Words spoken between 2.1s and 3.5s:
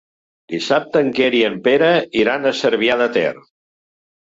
iran a Cervià de Ter.